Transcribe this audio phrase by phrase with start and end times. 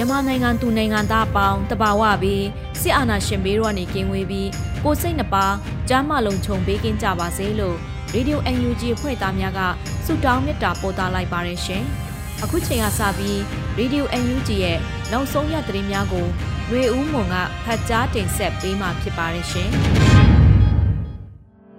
[0.00, 2.46] မြန်မာနိုင်ငံသူနိုင်ငံသားအပေါင်းတဘာဝပြီး
[2.80, 4.48] စစ်အာဏာရှင်ဘေးရောနေကင်းဝေးပြီး
[4.84, 5.46] ကိုစိတ်နှပါ
[5.88, 7.76] ကြားမလုံးခြုံပေးကင်းကြပါစေလို့
[8.12, 9.60] ရေဒီယို UNG ဖွဲ့သားများက
[10.04, 11.82] ဆုတောင်းမေတ္တာပို့သလိုက်ပါတယ်ရှင်။
[12.42, 13.40] အခုချိန်ကစပြီး
[13.78, 14.78] ရေဒီယို UNG ရဲ့
[15.12, 16.26] နောက်ဆုံးရသတင်းများကို
[16.70, 19.68] ရွေဦးမွန်ကဖတ်ကြားတင်ဆက်ပေးမှာဖြစ်ပါတယ်ရှင်။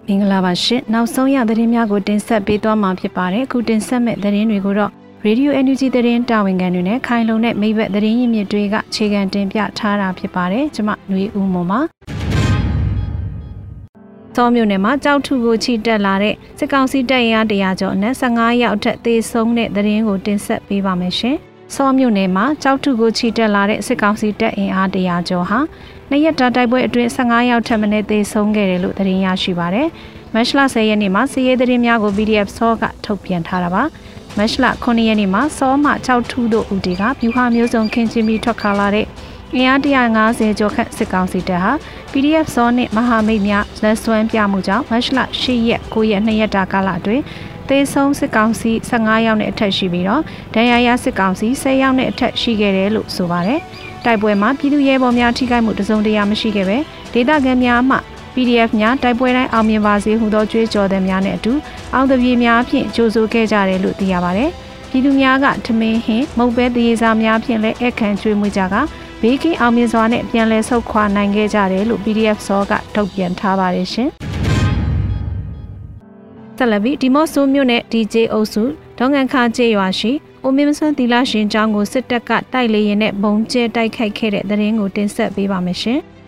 [0.06, 4.92] မင်္ဂလာပါရှင်။နောက်ဆုံးရသတင်းများကိုတင်ဆက်ပေးသွားမှာဖြစ်ပါတယ်။အခုတင်ဆက်မဲ့သတင်းတွေကိုတော့
[5.26, 11.80] ရေဒီယို NUG သတင်းတာဝန်ခံတွေနဲ့ခိုင်လုံတဲ့မိဘသတင်းရင်းမြစ်တွေကအခြေခံတင်ပြထားတာဖြစ်ပါတယ်။ကျွန်မຫນွေဦးမွန်ပါ။
[14.36, 21.36] သောမြို့နယ်မှာကြောက်ထုကိုချီတက်လာတဲ့စစ်ကောင်စီတပ်ရင်အားတရာကျော်နဲ့15ရောက်ထက်သေဆုံးတဲ့သတင်းကိုတင်ဆက်ပေးပါမယ်ရှင်။
[21.74, 25.58] စောမြို့နယ်မှာကြောက်ထုကိုချီတက်လာတဲ့စစ်ကောင်စီတပ်အင်အားတရာကျော်ဟာ
[26.10, 29.88] နှစ်ရက်တာတိုက်ပွဲအတွင်း15ရောက်ထက်မနည်းသေဆုံးခဲ့တယ်လို့သတင်းရရှိပါရယ်။
[30.34, 33.82] မတ်လ10ရက်နေ့မှာစီးရဲသတင်းများကို PDF စောကထုတ်ပြန်ထားတာပါ။
[34.38, 39.06] မတ်လ9ရက်နေ့မှာစောမှ6ထူးတို့ဦးတီကပြူဟာမျိုးစုံခင်းချင်းပြီးထွက်ခါလာတဲ့
[39.54, 41.72] အင်အား150ကျော်ခန့်စစ်ကောင်စီတပ်ဟာ
[42.12, 47.22] PDF စောနဲ့မဟာမိတ်များလက်စွမ်းပြမှုကြောင့်မတ်လ10ရက်9ရက်2ရက်တာကာလအတွင်း
[47.68, 50.22] သေဆုံးစစ်ကောင်စီ15ယောက်နဲ့အထက်ရှိပြီးတော့
[50.54, 53.60] ဒဏ်ရာရစစ်ကောင်စီ10ယောက်နဲ့အထက်ရှိခဲ့တယ်လို့ဆိုပါတယ်။
[54.04, 56.78] တိုက်ပွဲမှာပြည်သူရဲဘော်များထိခိုက်မှုတစုံတရာမရှိခဲ့ပဲ
[57.12, 57.96] ဒေသခံများမှ
[58.34, 61.52] PDF များတိုက်ပွဲတိုင်းအောင်မြင်ပါစေဟုသောကြွေးကြော်တဲ့များနဲ့အတူ
[61.94, 64.50] အောင်တပြေများဖြင့်ကြိုးဆိုခဲ့ကြတယ်လို့သိရပါတယ်။
[64.90, 68.74] ပြည်သူများကထမင်းဟင်းမုတ်ပဲတရေစာများဖြင့်လည်းအခမ်းကျွေးမွေးကြက
[69.20, 74.10] ဘေးကင်းအောင်မြင်စွာနဲ့ပြန်လည်ဆုတ်ခွာနိုင်ခဲ့ကြတယ်လို့ PDF စောကထုတ်ပြန်ထားပါတယ်ရှင်။
[76.56, 78.62] ဆက်လက်ပြီးဒီမော့ဆိုမြို့နယ် DJ အုပ်စု
[78.98, 86.00] ဒေါငန်ခါကျေးရွာရှိအိုမင်းမဆွမ်းသီလရှင်ကျောင်းကိုစစ်တပ်ကတိုက်လေရင်နဲ့ဘုံကျဲတိုက်ခိုက်ခဲ့တဲ့တဲ့ရင်ကိုတင်ဆက်ပေးပါမယ်ရှင်။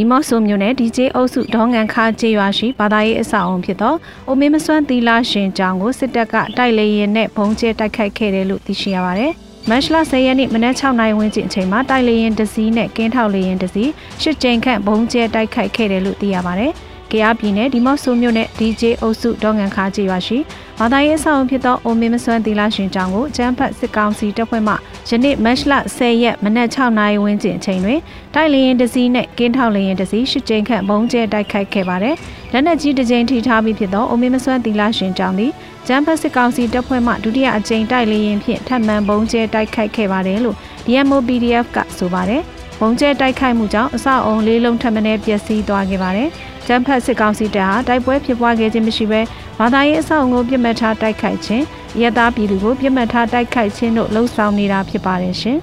[0.00, 3.94] ဒီမော့ဆိုမျိုးနဲ့ DJ အုပ်စုဒေါငန်ခါကျေးရွာရှိဘာသာရေးအဆောက်အုံဖြစ်သော
[4.28, 9.32] အိုမင်းမစွမ်းသီလာရှင်ကျောင်းကိုစစ်တပ်ကတိုက်လေရင်နဲ့ဘုံကျဲတိုက်ခိုက်ခဲ့တယ်လို့သိရှိရပါတယ်။
[9.68, 13.90] မတ်လ10ရက်နေ့မနက်6နာရီဝန်းကျင်အချိန်မှာတိုက်လေရင်တစည်းနဲ့ကင်းထောက်လေရင်တစည်း
[14.22, 16.72] ရှစ်ကြိမ်ခန့်ဘုံကျဲတိုက်ခိုက်ခဲ့တယ်လို့သိရပါတယ်။
[17.12, 20.38] ကရားပြည်နယ်ဒီမော့ဆိုမြို့နယ် DJ အုပ်စုဒေါငန်ခါကျေးရွာရှိ
[20.78, 24.74] ဘာသာရေးဆောင်ဖြစ်သောအိုမင်းမစွမ်းသီလရှင်ကျောင်းကိုကျန်းဖတ်စစ်ကောင်စီတပ်ဖွဲ့မှ
[25.08, 28.00] ယနေ့မတ်လ10ရက်မနက်6နာရီဝန်းကျင်အချိန်တွင်
[28.34, 32.14] တိုက်လျင်တစည်းနဲ့ကင်းထောက်လျင်တစည်းရှစ်ကြိမ်ခန့်ဘုံကျဲတိုက်ခိုက်ခဲ့ပါတယ်။
[32.52, 35.52] လက်နက်ကြီးတစ်ကြိမ်ထိထားပြီးဖြစ်သောအိုမင်းမစွမ်းသီလရှင်ကျောင်းသည်
[35.86, 40.56] ကျန်းဖတ်စစ်ကောင်စီတပ်ဖွဲ့မှဒုတိယအကြိမ်တိုက်လျင်ဖြင့်ထပ်မံဘုံကျဲတိုက်ခိုက်ခဲ့ပါတယ်လို့
[40.86, 42.42] DMO PDF ကဆိုပါတယ်။
[42.80, 46.28] ဘုံကျဲတိုက်ခိုက်မှုကြောင့်အဆောက်အုံလေးလုံးထပ်မံပျက်စီးသွားခဲ့ပါတယ်။
[46.72, 49.20] ကျန်းဖတ်စစ်ကောင်စီတပ်ဟာတိုက်ပွဲဖြစ်ပွားခဲ့ခြင်းမရှိဘဲ
[49.58, 51.64] ဘာသာရေးအဆောက်အုံကိုပြစ်မှတ်ထားတိုက်ခိုက်ခြင်း
[52.00, 55.58] ရဲသားပြည်သူကိုပြစ်မှတ်ထားတိုက်ခိုက်ခြင်းတို့လှုံ့ဆော်နေတာဖြစ်ပါတယ်ရှင်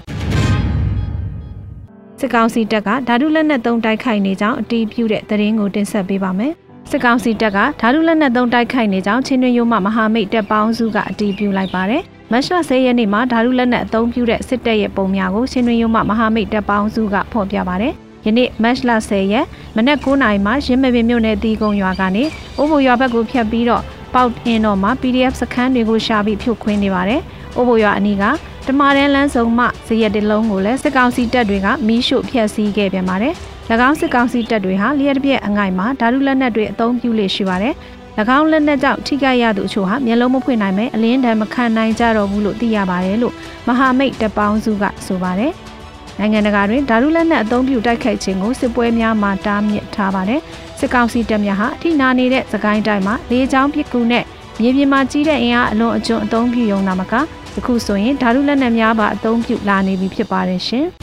[2.20, 6.54] စစ်ကောင်စီတပ်ကဓာတုလက်နက်သုံးတိုက်ခိုက်နေကြောင်းအတီးပြုတဲ့သတင်းကိုတင်ဆက်ပေးပါမယ်
[6.90, 17.96] စစ်ကောင်စီတပ်ကဓာတုလက်နက်သုံးတိုက်ခိုက်နေကြောင်းချင်းတွင်ရိုးမှမဟာမိတ်တပ်ပေါင်းစုကအတီးပြုလိုက်ပါတယ်မတ်လ10ရက်နေ့မှာဓာတုလက်နက်အသုံးပြုတဲ့စစ်တပ်ရဲ့ပုံများကိုချင်းတွင်ရိုးမှမဟာမိတ်တပ်ပေါင်းစုကဖော်ပြပါတယ်။
[18.26, 19.46] ယနေ့မတ်လ10ရက်
[19.76, 22.24] မနက်9:00နာရီမှာရင်းမပင်မြို့နယ်တီကုံရွာကနေ
[22.58, 23.84] အိုးဘိုရွာဘက်ကိုဖြတ်ပြီးတော့
[24.14, 27.22] ပေါက်အင်းတော်မှာ PDF စခန်းတွေကိုရှာပြီးဖြုတ်ခွင်းနေပါတယ်။
[27.56, 28.24] အိုးဘိုရွာအနီးက
[28.68, 33.34] တမာတန်းလန်းစုံမှဇရက်တလုံးကိုလည်းစစ်ကောင်စီတပ်တွေကမီးရှို့ဖျက်ဆီးခဲ့ပြန်ပါတယ်။၎
[33.88, 37.74] င်းစစ်ကောင်စီတပ်တွေဟာလျှက်တစ်ပြက်အငိုက်မှာဓာတုလက်နက်တွေအသုံးပြုလေရှိပါတယ်။၎
[38.38, 43.34] င်းလက်နက်ကြောင့်ထိခိုက်ရသူအချို့ဟာမျက်လုံးမဖွင့်နိုင်ပဲအလင်းတံမခံနိုင်ကြတော့ဘူးလို့သိရပါတယ်လို့
[43.68, 45.52] မဟာမိတ်တပေါင်းစုကဆိုပါတယ်။
[46.20, 50.42] နိုင်ငံတကာတွင်ဓာတုလက်နက်အသုံးပြုတိုက်ခိုက်ခြင်းကိုစစ်ပွဲများမှာတားမြစ်ထားပါတယ်။
[50.80, 54.24] စစ်ကောင်စီတပ်များဟာအထိနာနေတဲ့သကိုင်းတိုင်းမှာလေကြောင်းပစ်ကူနဲ့
[54.62, 57.14] မြေပြင်မှာကြီးတဲ့အင်အားအလွန်အကျွံအသုံးပြုရုံနာမက
[57.56, 60.86] ယခုဆိုရင်ဓာတုလက်နက်များပါအသုံးပြုလာနေပြီဖြစ်ပါတယ်ရှင်။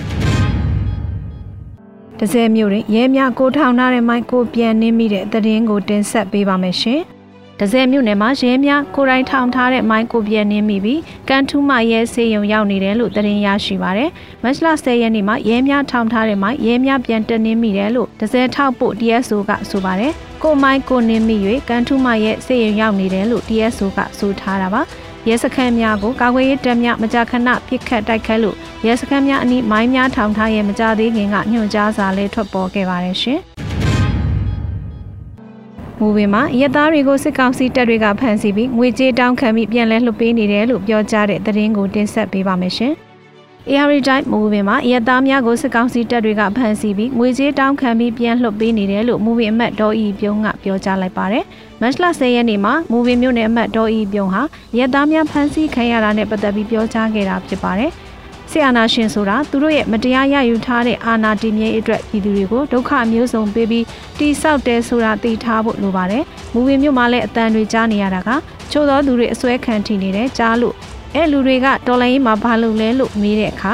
[2.19, 7.02] တစဲမျိုးတွင်ရဲများကိုထောင်ထားတဲ့မိုက်ကိုပြန်နှင်းမိတဲ့သတင်းကိုတင်ဆက်ပေးပါမယ်ရှင်။
[7.60, 14.10] ဒဇယ်မြို့နယ်မှာရဲများကိုရိုင်းထောင်ထားတဲ့မိုင်းကိုပြဲနေမိပြီးကန်ထူးမရဲဆေးရုံရောက်နေတယ်လို့သတင်းရရှိပါရယ်။
[14.42, 20.12] မတ်လ10ရက်နေ့မှာရဲများထောင်ထားတဲ့မိုင်းရဲများပြန်တက်နေမိတယ်လို့ဒဇယ်ထောက်ဖို့ DSO ကဆိုပါရယ်။
[20.42, 21.36] ကိုမိုင်းကိုနေမိ၍
[21.68, 24.82] ကန်ထူးမရဲဆေးရုံရောက်နေတယ်လို့ DSO ကဆိုထားတာပါ။
[25.28, 33.40] ရဲစခန်းများကိုကာကွယ်ရေးတပ်များမကြာခဏပစ်ခတ်တိုက်ခတ်လို့ရဲစခန်းများအနီးမိုင်းများထောင်ထားရဲ့မကြသေးခင်ကညွှန်ကြားစာလေးထွက်ပေါ်ခဲ့ပါတယ်ရှင်။
[36.00, 42.94] မူပင်မှာရက်သားတွေကိုစစ်ကောင်စီတပ်တွေကဖမ်းဆီးပြီးငွေကြေးတောင်းခံပြီးပြန်လဲလွှတ်ပေးနေတယ်လို့ပြောကြားတဲ့သတင်းကိုတင်ဆက်ပေးပါမယ်ရှင်။
[43.70, 51.44] AR တိုင်းမူပင်မှာရက်သားများကိုစစ်ကောင်စီတပ်တွေကဖမ်းဆီးပြီးငွေကြေးတောင်းခံပြီးပြန်လွှတ်ပေးနေတယ်လို့မူပင်အမတ်ဒေါ်ဤပြုံးကပြောကြားလိုက်ပါတယ်။
[51.81, 54.43] မတ်လ10ရက်နေ့မှာမူပင်မြို့နယ်အမတ်ဒေါ်ဤပြုံးဟာ
[54.79, 57.93] ရက်သားများဖမ်းဆီးခံရတာနဲ့ပတ်သက်ပြီးပြောကြားခဲ့တာဖြစ်ပါတယ်။
[58.50, 63.85] ဆီအာနာရှင်ဆိုတာသူတို့ရဲ့မတရားရယူထားတဲ့အာဏာတည်မြဲအတွက်ပြည်သူတွေကိုဒုက္ခမျိုးစုံပေးပြီး
[64.19, 68.31] တိဆောက်တယ်ဆိုတာသိထားဖို့လိုပါတယ်။မူဝင်မြို့မှာလည်းအတန်တွေကြားနေရတာက
[68.73, 70.75] ချို့သောသူတွေအစွဲခံထိနေတယ်ကြားလို့
[71.14, 73.73] အဲလူတွေကတော်လိုင်းရေးမှာဘာလုပ်လဲလို့မေးတဲ့အခါ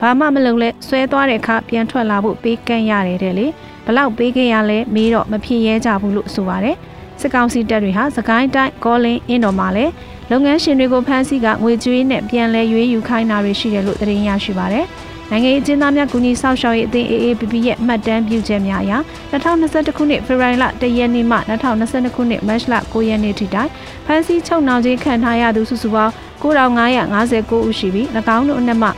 [0.00, 3.46] ဘာမှမလုပ်လဲဆွဲသွားတဲ့အခါပြန်ထွက်လာဖို့ပေးကန့်ရတယ်တဲ့လေ
[3.86, 6.76] ဘလောက်ပေးခဲ့ရလဲမေးတော့မဖြစ်ရဲကြဘူးလို့ဆိုပါတယ်
[7.20, 9.92] စစ်ကောင်စီတပ်တွေဟာစကိုင်းတိုင်းကောလင်းအင်းတော်မှာလည်း
[10.30, 14.86] လုပ်ငန်းရှင်တွေကိုဖမ်းဆီးကငွေကြေးနဲ့ပြန်လဲရွေးယူခိုင်းတာတွေရှိတယ်လို့သတင်းရရှိပါတယ်။
[15.30, 18.92] နိုင်ငံရေးအကျဉ်းသားများကူညီဆောက်ရှောက်ရေးအသင်း AAPP ရဲ့မှတ်တမ်းပြုချက်များအရ
[19.32, 23.70] 2021ခုနှစ်ဖေဖော်ဝါရီလ1ရက်နေ့မှ2022ခုနှစ်မတ်လ9ရက်နေ့ထိတိုင်
[24.06, 28.88] ဖမ်းဆီးချုပ်နှောင်ခြင်းခံထားရသူစုစုပေါင်း9559ဦးရှိပြီး၎င်းတို့အနက်မှ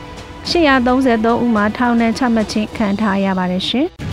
[0.49, 3.87] 833ဦးမှာထောင်ဒဏ်ချမှတ်ခြင်းခံထားရပါတယ်ရှင်။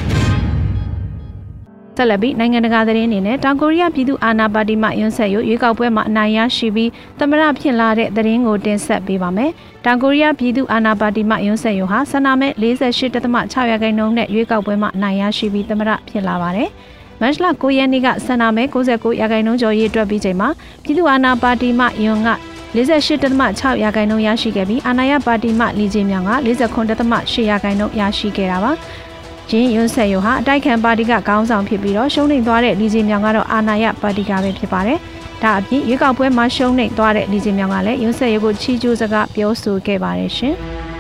[1.97, 9.51] ဆက်လက်ပြီးနိုင်ငံတကာသတင်းအနေနဲ့တောင်ကိုရီးယားပြည်သူ့အာဏာပါတီမှယွန်းဆက်ရွရွေးကောက်ပွဲမှာအနိုင်ရရှိပြီးသမရဖြစ်လာတဲ့သတင်းကိုတင်ဆက်ပေးပါမယ်။
[9.85, 16.69] တောင်ကိုရီးယားပြည်သူ့အာဏာပါတီမှယွန်းဆက်ရွဟာဆန္ဒမဲ48.6ရာခိုင်နှုန်းနဲ့ရွေးကောက်ပွဲမှာအနိုင်ရရှိပြီးသမရဖြစ်လာပါတယ်။
[17.21, 20.49] မတ်လ9ရက်နေ့ကဆန္ဒမဲ69ရာခိုင်နှုန်းကျော်ရေးအတွက်ပြီးချိန်မှာ
[20.85, 22.31] ပြည်သူ့အာဏာပါတီမှယွန်းက
[22.75, 28.73] 48.6ရာခိုင်နှုန်းရရှိခဲ့ပြီးအာဏာရပါတီမှလီဂျီမြောင်က49.8ရာခိုင်နှုန်းရရှိခဲ့တာပါ။
[29.51, 34.99] ဂျင်းယွန်းဆက်ယိုဟာအတိုက်ခံပါတီကခေါင်းဆောင်ဖြစ်ပြီးတော့ရှုံးနိမ့်သွားတဲ့လီဂျီမြောင်ကတော့အာဏာရပါတီကပဲဖြစ်ပါတယ်။
[35.43, 40.57] ဒါအပြင်ရွေးကောက်ပွဲမှာရှုံးနိမ့်သွားတဲ့လီဂျီမြောင်ကလည်းယွန်းဆက်ယိုကိုချီးကျူးစကားပြောဆိုခဲ့ပါတယ်ရှင်။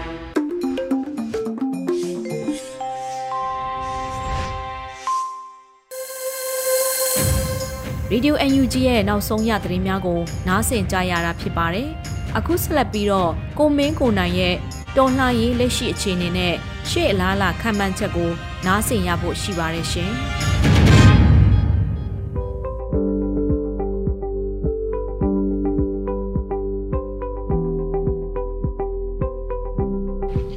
[8.12, 10.18] Radio UNG ရဲ့နောက်ဆုံးရသတင်းများကို
[10.48, 11.88] နားဆင်ကြရတာဖြစ်ပါတယ်။
[12.36, 14.54] အခုဆက်လက်ပြီးတော့ကိုမင်းကိုနိုင်ရဲ့
[14.96, 16.54] တော်လှန်ရေးလက်ရှိအခြေအနေနဲ့
[16.90, 18.30] ရှေ့အလားလာခံမှန်းချက်ကို
[18.66, 20.12] နားဆင်ရဖို့ရှိပါတယ်ရှင်။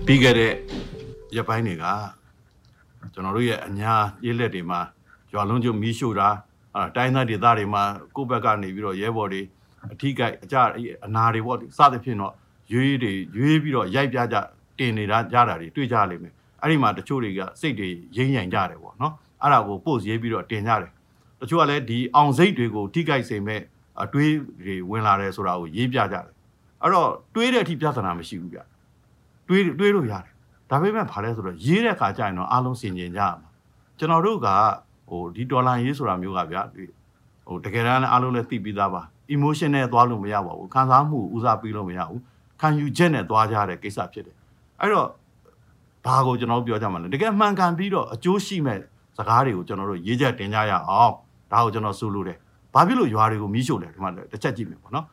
[0.05, 0.53] ပြီးခဲ့တဲ့
[1.35, 1.85] ရပိုင်းတွေက
[3.13, 3.93] ကျွန်တော်တို့ရဲ့အညာ
[4.25, 4.79] ရေးလက်တွေမှာ
[5.33, 6.29] ရွာလုံးကျုံမီးရှို့တာ
[6.75, 7.83] အဲတိုင်းသားဒေသတွေမှာ
[8.15, 9.41] ကိုယ့်ဘက်ကနေပြီးတော့ရဲဘော်တွေ
[9.91, 10.55] အထီးကိုက်အကြ
[11.05, 12.33] အနာတွေပေါ့စသဖြင့်တော့
[12.71, 14.35] ရွေးတွေရွေးပြီးတော့ရိုက်ပြကြ
[14.79, 20.91] တင်နေတာကြတာတွေတွေ့ကြလိမ့်မယ်အဲ့ဒီမှာတချို့တွေကစိတ်တွေရင်းရင်ကြတယ်ပေါ့နော်အဲ့ဒါကို post ရေးပြီးတော့တင်ကြတယ်
[21.39, 23.61] တချို့ကလည်းဒီအောင်စိတ်တွေကိုထိကြိုက်စေမဲ့
[24.03, 24.33] အတွေး
[24.65, 26.23] တွေဝင်လာတယ်ဆိုတာကိုရေးပြကြတယ်
[26.81, 28.59] အဲ့တော့တွေးတဲ့အထိပြဿနာမရှိဘူးဗျ
[29.47, 30.33] တွေးတွေးလို့ရတယ်
[30.69, 33.49] ဒါပေမဲ့ဘာလဲဆိုတော့ရေးတဲ့အခါကျရင်တော့အားလုံးစင်ကျင်ကြရမှာ
[33.97, 34.47] ကျွန်တော်တို့က
[35.09, 36.61] ဟိုဒီဒေါ်လာရေးဆိုတာမျိုးကဗျာ
[37.47, 39.01] ဟိုတကယ်တမ်းလည်းအားလုံးလည်းသိပြီးသားပါ
[39.35, 42.21] emotion နဲ့သွားလို့မရပါဘူးခံစားမှုဦးစားပေးလို့မရဘူး
[42.61, 44.35] ခံယူချက်နဲ့သွားကြတဲ့ကိစ္စဖြစ်တယ်
[44.81, 45.07] အဲ့တော့
[46.05, 48.79] ဘာကိုကျွန်တော်တို့ပြောကြမှာလဲတကယ်မှန်ကန်ပြီးတော့အကျိုးရှိမဲ့
[49.17, 51.13] စကားတွေကိုကျွန်တော်တို့ရေးချက်တင်ကြရအောင်
[51.51, 52.37] ဒါကိုကျွန်တော်ဆိုလိုတယ်
[52.73, 55.05] ဘာဖြစ်လို့ရွာတွေကိုမီးရှို့လဲဒီမှာတစ်ချက်ကြည့်မယ်ပေါ့နော်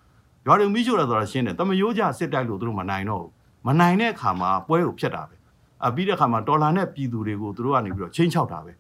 [0.47, 3.31] ရွာတွေကိုမီးရှို့တယ်ဆိုတာရှင်းတယ်တမယိုးကြစစ်တိုက်လို့သူတို့မနိုင်တော့ဘူး
[3.67, 5.37] မနိုင်တဲ့အခါမှာပွဲကိုဖျက်တာပဲ
[5.87, 8.73] အပြီးတဲ့အခါမှာဒေါ်လာနဲ့ပြည်သူတွေကိုသူတို့ကနေပြီးတော့ချင်းချောက်တာပဲ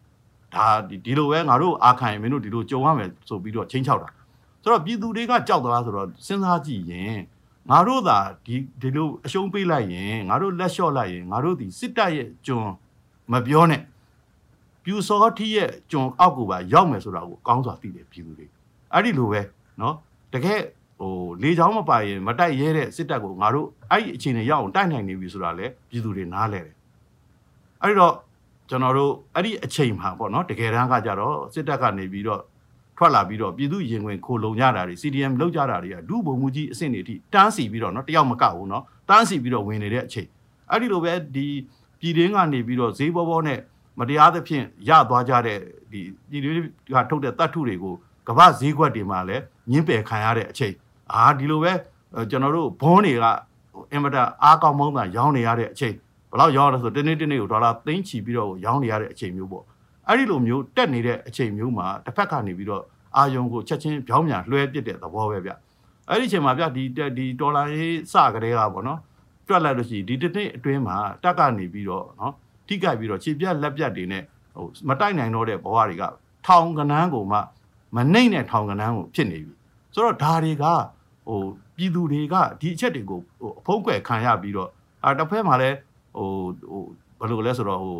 [0.54, 0.66] ဒါ
[1.06, 4.08] ဒီလိုပဲငါတို့အာခံရင်မင်းတို့ဒီလိုကြုံရမယ်ဆိုပြီးတော့ချင်းချောက်တာ
[4.62, 7.18] ဆိုတော့ပြည်သူတွေကကြောက်သလားဆိုတော့စဉ်းစားကြည့်ရင်
[7.69, 12.67] ငါတို့သာဒီဒီလိုအရှုံးပေးလိုက်ရင်ငါတို့လက်လျှော့လိုက်ရင်ငါတို့ဒီစစ်တပ်ရဲ့ကျွန်
[13.31, 13.81] မပြောနဲ့
[14.83, 18.47] ပြူစောထီရဲ့ကျွန်အောက်ကိုပါရောက်မယ်ဆိုတာကိုကောင်းစွာသိတယ်ပြည်သူတွေ
[18.93, 19.41] အဲ့ဒီလိုပဲ
[19.79, 19.93] เนาะ
[20.33, 20.61] တကယ်
[20.99, 26.75] ဟိုလေချောင်းမပါရင်မတိုက်ရဲတဲ့စစ်တပ်ကိုငါတို့အဲ့ဒီအခြေအနေရောက်အောင်တိုက်နိုင်နေပြီဆိုတာလေပြည်သူတွေနားလဲတယ်
[27.81, 28.13] အဲ့ဒီတော့
[28.69, 32.41] ကျွန်တော်တို့အဲ့ဒီအချိန်မှာပေါ့နော်တကယ်တမ်းကကြတော့စစ်တပ်ကနေပြီးတော့
[32.97, 40.27] ထွက်လာပြီးတော့ပြည်သူရင်ဝင်ခိုလုံကြတာတွေ CDM လောက်ကြတာတွေကဒုဗုံမှုကြီးအဆင့်တွေအထိတန်းစီပြီးတော့เนาะတယောက်မကဘူးเนาะတန်းစီပြီးတော့ဝင်နေတဲ့အချိန်
[40.71, 41.45] အဲ့ဒီလိုပဲဒီ
[41.99, 43.59] ပြည်တွင်းကနေပြီးတော့ဈေးဘောဘောနဲ့
[43.99, 45.57] မတရားသဖြင့်ရသွားကြတဲ့
[45.91, 46.55] ဒီပြည်တွင်း
[46.93, 47.93] ကထုတ်တဲ့တတ်ထုတွေကို
[48.27, 50.73] ကမ္ဘာဈေးကွက်တွေမှာလည်းညှင်းပယ်ခံရတဲ့အချိန်
[51.13, 51.73] အာဒီလိုပဲ
[52.29, 53.25] ကျွန်တော်တို့ဘွန်းတွေက
[53.91, 55.95] အင်မတန်အားကောင်းမုန်းတာရောင်းနေရတဲ့အချိန်
[56.31, 59.63] ဘယ်လောက်ရောင်းရလဲဆိုတနေ့တနေ့ကိုဒေါ်လာသိန်းချီပြီးတော့ရောင်းနေရတဲ့အချိန်မျိုးပေါ့
[60.08, 62.82] အဲ့ဒီလိုမျိုးတက်နေတဲ့အချိန်မျိုးမှာတစ်ဖက်ကနေပြီးတော့
[63.16, 65.50] အာယုံကိုချက်ချင်းပြောင်းပြန်လွှဲပစ်တဲ့သဘောပဲဗျ
[66.08, 66.82] အဲ့ဒီအချိန်မှာဗျဒီ
[67.18, 69.00] ဒီဒေါ်လာရေးစကလေးကပေါ့နော်
[69.48, 72.34] တွက်လိုက်လို့ရှိရင်ဒီတစ်နှစ်အတွင်းမှာတက်ကနေပြီးတော့နော်
[72.66, 74.22] ထိကြိုက်ပြီးတော့ခြေပြက်လက်ပြက်တွေနဲ့
[74.54, 76.02] ဟိုမတိုက်နိုင်တော့တဲ့ဘဝတွေက
[76.46, 77.38] ထောင်ကနန်းကိုမှ
[77.96, 79.54] မနှိမ့်တဲ့ထောင်ကနန်းကိုဖြစ်နေပြီ
[79.94, 80.64] ဆိုတော့ဒါတွေက
[81.28, 81.40] ဟို
[81.76, 84.70] ပြည်သူတွေကဒီအချက်တွေကိုဟိုအဖုံးကွယ်ခံရပြီးတော့
[85.04, 85.76] အာတစ်ဖက်မှာလည်း
[86.16, 86.28] ဟို
[86.70, 86.82] ဟို
[87.18, 87.96] ဘယ်လိုလဲဆိုတော့ဟို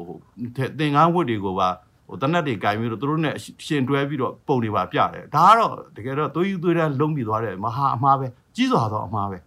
[0.79, 1.92] သင်္ကန်းဝတ်တွေကိုပါဟို
[2.23, 3.35] တနက်တွေကင်ပြီးတော့သူတို့နဲ့
[3.67, 8.27] ရှင်တွဲပြီးတော့ပုံတွေပါပြတယ်ဒါကတော့တကယ်တော့သွေးယူသွေးတန်းလုံးပြီးသွားတယ်မဟာအမှားပဲ
[8.57, 9.39] ကြီးစွာသောအမှားပဲ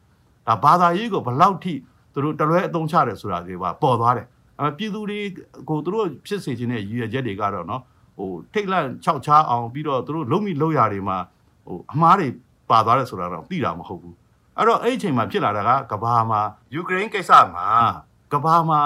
[0.48, 1.74] ဒါဘာသာရေးကိုဘလောက်ထိ
[2.14, 4.28] သူတို့တလွဲအသုံးချတယ်ဆိုတာတွေပါပေါ်သွားတယ်
[4.60, 5.20] အဲပြည်သူတွေ
[5.70, 7.82] ကိုသူတို့ဖြစ်စေခြင်းတဲ့ရည်ရွယ်ချက်တွေကတော့နော်
[8.18, 11.18] ဟိုထိတ်လန့်ခြောက်ခြားအောင်ပြီးတော့သူတို့လုံးမိလုံးရာတွေမှာ
[11.68, 12.28] ဟိုအမှားတွေ
[12.70, 14.16] ပါသွားတယ်ဆိုတာတော့သိတာမဟုတ်ဘူး
[14.58, 16.42] အဲ့တော့အဲ့ဒီအချိန်မှာဖြစ်လာတာကကဘာမှာ
[16.74, 17.68] ယူကရိန်းကိစ္စမှာ
[18.34, 18.80] ကဘာမှာ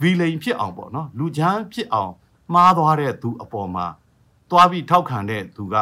[0.00, 2.12] ဗီလိန်ဖြစ်အောင်ပေါ့နော်လူချမ်းဖြစ်အောင်
[2.54, 3.86] မှားသွားတဲ့သူအပေါ်မှာ
[4.50, 5.74] သွားပြီးထောက်ခံတဲ့သူက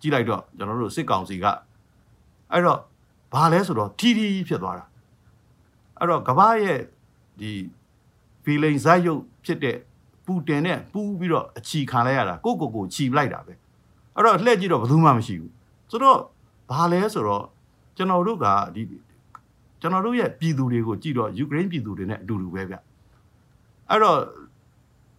[0.00, 1.46] ကြည့်လိုက်တော့ကျွန်တော်တို့စစ်ကောင်စီက
[2.52, 2.80] အဲ့တော့
[3.32, 4.84] ဘာလဲဆိုတော့ထီထီဖြစ်သွားတာ
[5.98, 6.80] အဲ့တော့ကဘာရဲ့
[7.40, 7.50] ဒီ
[8.44, 9.76] ဗီလိန်ဇက်ရုပ်ဖြစ်တဲ့
[10.24, 13.54] ပူတင်နဲ့ပူးပြီးတော့အချီခံလိုက်ရတာကိုကိုကိုချီလိုက်တာပဲ
[14.14, 15.52] အဲ့တော့လှည့်ကြည့်တော့ဘယ်သူမှမရှိဘူး
[15.90, 16.18] ဆိုတော့
[16.70, 17.44] ဘာလဲဆိုတော့
[17.96, 18.82] ကျွန်တော်တို့ကဒီ
[19.80, 22.74] ကျွန်တော်တို့ရဲ့ပြည်သူတွေကိုကြည့်တော့ယူကရိန်းပြည်သူတွေနဲ့အတူတူပဲဗျ
[23.90, 24.18] အဲ့တော့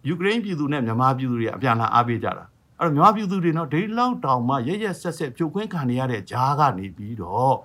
[0.08, 2.46] ယူကရိန်းပြည်သူနဲ့မြန်မာပြည်သူတွေအပြန်လာအားပေးကြတာ
[2.80, 7.56] အဲ့တော့မြန်မာပြည်သူတွေနော်ဒိလောက်တောင်မှရရဆက်ဆက်ဖြိုခွင်းခံနေရတဲ့ဂျားကနေပြီးတော့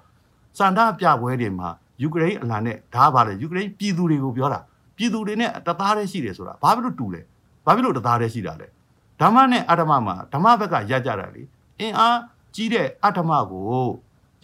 [0.59, 1.69] စန္ဒပြပွဲတွေမှာ
[2.03, 4.61] ယူကရိန်းအလံနဲ့ဓာပါလေယူကရိန်းပြည်သူတွေကိုပြောတာ
[4.97, 7.21] ပြည်သူတွေနဲ့တသားတည်းရှိတယ်ဆိုတာဘာဖြစ်လို့တူလဲ
[7.67, 8.67] ဘာဖြစ်လို့တသားတည်းရှိတာလဲ
[9.21, 11.43] ဓမ္မနဲ့အတ္တမမှာဓမ္မဘက်ကရက်ကြတာလေ
[11.81, 12.19] အင်အား
[12.55, 13.65] ကြီးတဲ့အတ္တမကို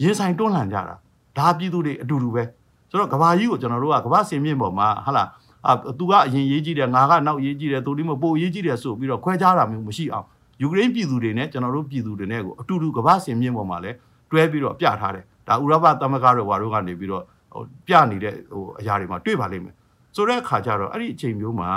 [0.03, 0.95] ရင်ဆိုင်တွန်းလှန်ကြတာ
[1.37, 2.43] ဒါပြည်သူတွေအတူတူပဲ
[2.89, 5.27] ဆိုတော့ကဘာကြီးကိုကျွန်တော်တို့ကကဘာစင်မြင့်ပေါ်မှာဟာလား
[5.67, 10.27] အာသူကအရင်ရေးကြည့်တယ်ငါကနောက်ရေးကြည့်တယ်သူဒီမပိုရေးကြည့်တယ်ဆိုပြီးတော့ခွဲခြားတာမျိုးမရှိအောင်
[10.61, 13.91] ယူကရိန်းပြည်သူတွေနဲ့ကျွန်တော်တို့ပြည်သူတွေနဲ့ကိုအတူတူကဘာစင်မြင့်ပေါ်မှာလဲ
[14.31, 19.75] တွဲပြီးတော့ပြထားတယ်ဒါဥရောပသမဂ္ဂတွေဝါတို့ကနေပြီးတော့ဟိုပြနေတဲ့ဟိုအရာတွေမှာတွေ့ပါလိမ့်မယ်
[20.15, 21.69] ဆိုတဲ့အခါကျတော့အဲ့ဒီအချိန်မျိုးမှာ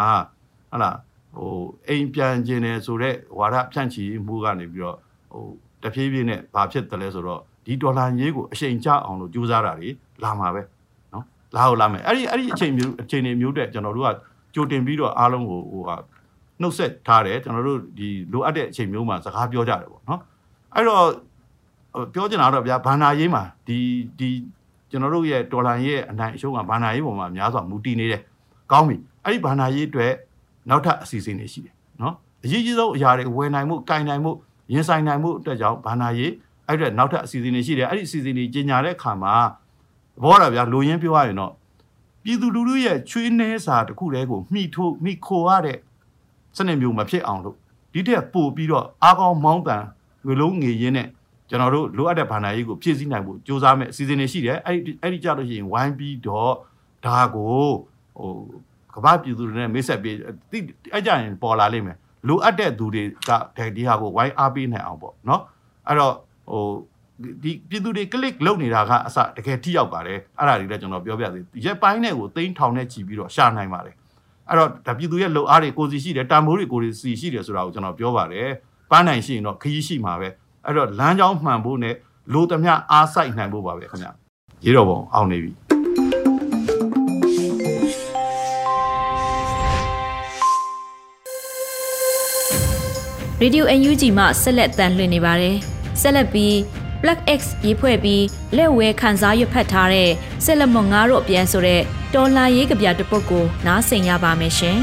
[0.71, 0.97] ဟာလား
[1.37, 1.51] ဟို
[1.89, 4.97] အိမ်ပြန်ခြင်းတယ်ဆိုတော့ဝါဒဖြန့်ချီမှုကနေပြီးတော့
[5.33, 5.45] ဟို
[5.83, 9.89] တဖြည်းဖြည်းနဲ့ဘာဖြစ်တယ်လဲဆိုတော့ဒီဒေါ်လာရေးကိုအချိန်ကျအောင်လို့ကြိုးစားတာတွေ
[10.23, 10.76] လာမှာပဲနော်
[11.55, 14.09] လာဟုတ်လာမယ်အဲ့ဒီအဲ့ဒီအချိန်မျိုးအချိန်တွေမျိုးတဲ့ကျွန်တော်တို့က
[14.55, 15.97] ကြိုတင်ပြီးတော့အားလုံးကိုဟိုဟာ
[16.61, 20.21] နှုတ်ဆက်ထားတယ်ကျွန်တော်တို့ဒီလိုအပ်တဲ့အချိန်မျိုးမှာစကားပြောကြတယ်ပေါ့နော်
[20.75, 21.05] အဲ့တော့
[22.15, 23.79] ပြောချင်တာတော့ဗျာဘန္နာရေးမှာဒီ
[24.19, 24.29] ဒီ
[24.91, 28.23] ကျွန်တော်တို့ရဲ့ဒေါ်လာရဲ့အနိုင်အရှုံးကဘန္နာရေးပေါ်မှာများစွာမူတည်နေတယ်
[28.73, 30.13] ကောင်းပြီအဲ့ဒီဘန္နာရေးအတွက်
[30.71, 34.33] နောက်ထပ်အစီအစဉ်တွေရှိတယ်နော်အရေးကြီးဆုံးအရာတွေဝယ်နိုင်မှု၊ကင်နိုင်မှု
[34.73, 36.33] ရင်ဆိုင်နိုင်မှုအတွက်ကြောင့်ဘန္နာရေး
[36.67, 39.35] အဲ့အတွက်နောက်ထပ်အစီအစဉ်တွေရှိတယ်အဲ့ဒီအစီအစဉ်တွေကြီးညာတဲ့အခါမှာ
[40.23, 41.53] ဘောရဗျာလူရင်းပြောရရင်တော့
[42.23, 45.79] ပြည်သူလူထုရဲ့ချွေးနှဲစာတစ်ခုတည်းကိုမှီထိုးမှီခိုရတဲ့
[46.57, 47.57] စနစ်မျိုးမဖြစ်အောင်လို့
[47.93, 49.85] ဒီတက်ပို့ပြီးတော့အားကောင်းမောင်းတန်
[50.27, 51.09] ငွေလုံးငွေရင်းနဲ့
[51.49, 56.53] ကျွန်တော်တို့လိုအပ်တဲ့ဘာသာရေးကိုဖြည့်ဆည်းနိုင်ဖို့စ조사မယ်အစီအစဉ်တွေရှိတယ်အဲ့ဒီအဲ့ဒီကြလို့ရှိရင်ဝိုင်းပြီးတော့
[57.07, 57.65] ဒါကို
[58.19, 58.31] ဟို
[58.95, 60.17] ကမ္ဘာပြည်သူတွေနဲ့မိတ်ဆက်ပြီး
[60.51, 60.59] တိ
[60.93, 61.97] အဲ့ကြရင်ပေါ်လာလိမ့်မယ်
[62.29, 65.43] လိုအပ်တဲ့သူတွေကဒီဟာကိုဝိုင်းအားပေးနိုင်အောင်ပေါ့နော်
[65.87, 66.15] အဲ့တော့
[66.51, 66.63] ဟို
[67.43, 73.95] ဒီပြည်သူတွေ click လုပ်နေတာကအစတကယ်ထိရောက်ပါတယ်အဲ့ဒါတွေလည်းကျွန်တော်ပြောပြသေးရက်ပိုင်းနဲ့ကိုသိန်းထောင်နဲ့ချီပြီးတော့ရှာနိုင်ပါတယ်
[74.49, 78.49] အဲ့တော့ဒါပြည်သူရဲ့လုံအားတွေကိုစီရှိတယ်တန်ဖိုးတွေကိုစီရှိတယ်ဆိုတာကိုကျွန်တော်ပြောပါတယ်
[78.91, 80.29] ပန်းနိုင်ရှိရင်တော့ခရီးရှိမှာပဲ
[80.65, 81.95] အဲ့တော့လမ်းကြောင်းမှန်ဖို့နဲ့
[82.33, 84.09] လိုသမျှအားစိုက်နိုင်ဖို့ပါပဲခင်ဗျ
[84.65, 85.53] ရေတော်ပုံအောင်နေပြီ
[93.41, 95.57] ရေဒီယို UNG မှဆက်လက်တန်လှည့်နေပါတယ်
[96.01, 96.55] ဆက်လက်ပြီး
[97.03, 98.25] Black X ရေးဖွဲ့ပြီး
[98.57, 100.11] လက်ဝဲခန်းစားရွက်ဖတ်ထားတဲ့
[100.45, 101.83] ဆက်လက်မငါတို့အပြန်ဆိုတဲ့
[102.15, 104.79] တော်လာရေးကဗျာတစ်ပုဒ်ကိုနားဆင်ရပါမယ်ရှင်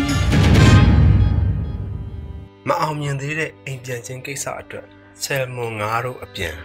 [2.67, 4.88] မအောင်မြင်သေးတဲ့အိမ်ပြန်ခြင်းကိစ္စအတွက်
[5.24, 6.58] ဆယ်မွန်ငါတို့အပြန်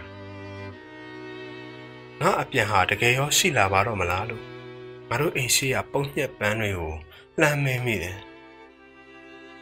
[2.21, 4.43] ငါအပြန်ဟာတကယ်ရောရှိလာပါတော့မလားလို့
[5.09, 6.93] ငါတို့အိမ်ရှိရာပုံညက်ပန်းတွေကို
[7.39, 8.19] လှမ်းမင်းမိတယ်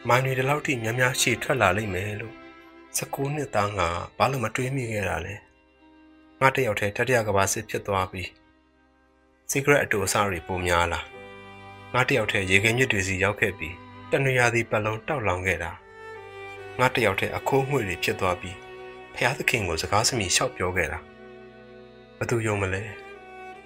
[0.07, 2.35] မိုင်းတွေဒီလောက်ထိများများရှေ့ထွက်လာလိမ့်မယ်လို့
[2.97, 5.35] 19နှစ်သားငါဘာလို့မတွေးမိခဲ့တာလဲ
[6.41, 8.27] ငါတယောက်တည်းတတိယကဘာစစ်ဖြစ်သွားပြီး
[9.51, 11.01] secret အတူအဆတွေပုံများလာ
[11.93, 13.75] ငါတယောက်တည်းရေခဲမြစ်တွေစီရောက်ခဲ့ပြီး
[14.11, 15.71] တနွေရာသီပတ်လုံးတောက်လောင်ခဲ့တာ
[16.79, 18.57] ငါတယောက်တည်းအခိုးငွေတွေဖြစ်သွားပြီး
[19.15, 20.99] ဖျားသခင်ကိုစကားစမြည်လျှောက်ပြောခဲ့တာ
[22.17, 22.83] ဘသူယုံမလဲ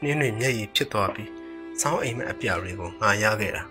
[0.03, 1.29] နင်းတွေမျက်ရည်ဖြစ်သွားပြီး
[1.81, 3.63] စောင်းအိမ်မက်အပြာတွေကိုငါရခဲ့တာ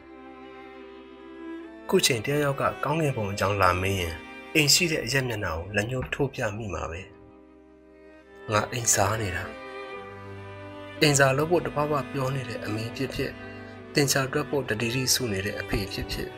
[1.88, 4.14] ခုချိန်တယောက်ကကောင်းကင်ဘုံအကြောင်းလာမင်းရင်
[4.54, 7.00] အိမ်ရှိတဲ့အရက်မျက်နှာကိုလက်ညှိုးထိုးပြမိမှာပဲ
[8.52, 9.44] ငါအိမ်စားနေတာ
[11.00, 13.32] အိမ်စားလို့ဖို့တပပပြောနေတဲ့အမေဖြစ်ဖြစ်
[13.94, 16.28] တင်ချာတွက်ဖို့တတိတိစုနေတဲ့အဖေဖြစ်ဖြစ်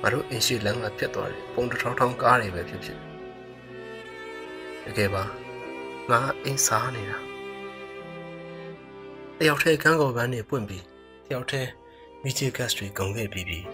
[0.00, 2.98] ငါတို့အိမ်ရှိလမ်းကပြတ်သွားတယ်ပုံတစ်ထောင်ထောင်ကားတွေပဲဖြစ်ဖြစ်
[4.84, 5.24] တကယ်ပါ
[6.10, 7.18] ငါအိမ်စားနေတာ
[9.38, 10.84] တယောက်တည်းကန်းကော်ပန်းတွေပွင့်ပြီး
[11.26, 11.70] တယောက်တည်း
[12.22, 13.64] မီချီဂတ်တွေဂုံခဲ့ပြီးပြီး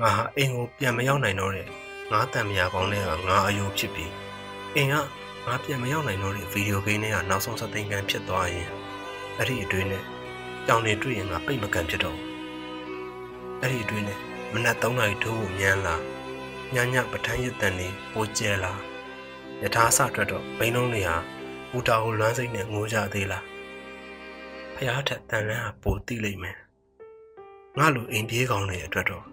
[0.00, 1.68] ငါဟာအိမ်ကိုပြန်မရောက်နိုင်တော့တဲ့
[2.12, 4.12] ငါတန်မြာပေါင်းတွေကငါအယိုးဖြစ်ပြီး
[4.74, 4.94] အိမ်က
[5.50, 8.68] ငါပြန်မရောက်နိုင်တော့တဲ့ဗီဒီယိုဂိမ်းတွေကနောက်ဆုံးစသိမ်းကန်ဖြစ်သွားရင်
[9.36, 10.04] အဲ့ဒီအတွင်းနဲ့
[10.66, 12.18] ကြောင်နေတွေ့ရင်ငါပိတ်မကန်ဖြစ်တော့
[13.60, 14.18] အဲ့ဒီအတွင်းနဲ့
[14.52, 15.96] မနက်3နာရီထိုးကိုမြန်းလာ
[16.74, 18.72] ညညပထန်းရတန်နေပိုကျဲလာ
[19.62, 21.16] ယထာဆအတွက်တော့ဘိန်းလုံးတွေဟာ
[21.70, 23.44] ဘူတာကိုလွမ်းစိတ်နဲ့ငိုကြသေးလား
[24.74, 26.56] ဖះထက်တန်လန်းဟာပိုတိလိမ့်မယ်
[27.78, 29.24] ငါလိုအိမ်ပြေးကောင်းတဲ့အတွက်တော့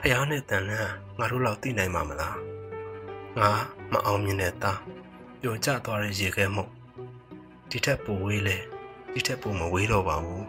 [0.00, 2.36] ဖះနဲ့တန်လန်းဟာငါတို့လောက်သိနိုင်မှာမလား
[3.38, 3.50] ငါ
[3.92, 4.78] မအောင်မြင်တဲ့သား
[5.42, 6.70] ပျော်ကျသွားတဲ့ရေခဲမှုတ်
[7.70, 8.56] ဒီထက်ပိုဝေးလေ
[9.12, 10.46] ဒီထက်ပိုမဝေးတော့ပါဘူး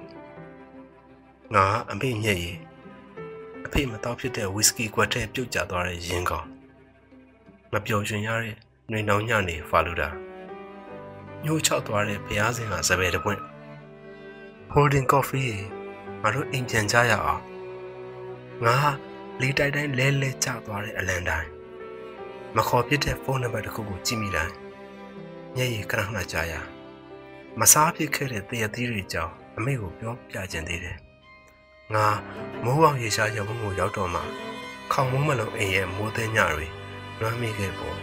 [1.54, 2.58] ငါအမေညက်ရည်
[3.66, 6.48] အဖေမတော့ဖြစ်တဲ့ဝီစကီကွက်ထဲပြုတ်ကျသွားတဲ့ရင်းကောင်
[7.74, 8.56] မပျော်ရွှင်ရတဲ့
[8.92, 10.10] နှွေနှောင်းညနေဖာလူတာ
[11.44, 13.42] ညှိုးချောက်သွားတဲ့ဘုရားစင်ကစပယ်တပွင့်
[14.74, 15.52] holding coffee
[16.22, 17.44] ငါတို့အိမ်ပြန်ကြရအောင်
[18.66, 18.78] ငါ
[19.42, 21.50] လီတိုက်တိုင်းလဲလဲကျသွားတဲ့အလန်တိုင်း
[22.56, 24.69] မခေါ်ပြတဲ့ဖုန်းနံပါတ်တစ်ခုကိုကြည့်မိလိုက်
[25.56, 26.54] မျက်ရည်ကရခဏကြာရ
[27.60, 30.98] မစားဖြစ်ခဲ့တဲ့တရသီးတွေကြောင့်အမေကိုပြောပြခြင်းသေးတယ်
[31.94, 32.08] ငါ
[32.64, 34.22] မိုးအောင်ရေရှားရုံကိုရောက်တော့မှ
[34.92, 36.68] ခေါင်မိုးမလုံးအိမ်ရဲ့မိုးသိညတွေ
[37.20, 37.98] လွမ်းမိခဲ့ပေါ့